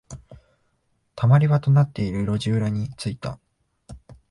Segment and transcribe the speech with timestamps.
[1.15, 3.39] 溜まり場となっている路地裏に着いた。